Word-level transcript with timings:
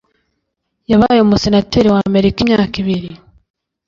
Yabaye 0.91 1.19
umusenateri 1.21 1.87
w’Amerika 1.95 2.37
imyaka 2.41 2.75
ibiri. 2.81 3.09